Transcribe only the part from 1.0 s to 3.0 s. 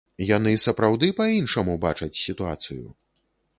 па-іншаму бачаць сітуацыю?